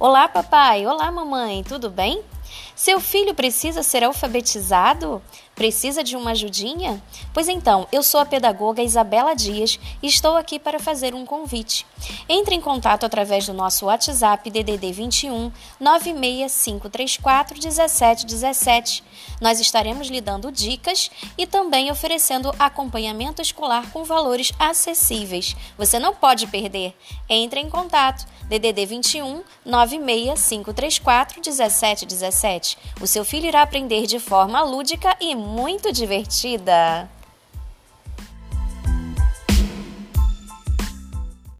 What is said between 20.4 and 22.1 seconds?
dicas e também